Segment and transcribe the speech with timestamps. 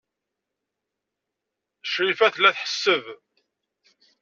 [1.91, 3.05] Crifa tella tḥesseb.